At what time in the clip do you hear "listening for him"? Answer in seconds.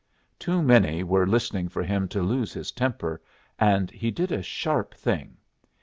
1.27-2.07